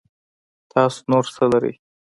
تاسو 0.71 0.99
نور 1.09 1.25
څه 1.35 1.43
لرئ 1.51 1.73